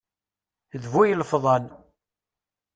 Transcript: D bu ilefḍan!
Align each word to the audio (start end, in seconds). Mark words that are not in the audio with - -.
D 0.81 0.83
bu 0.91 1.01
ilefḍan! 1.05 1.65